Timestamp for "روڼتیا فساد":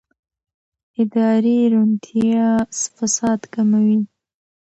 1.73-3.39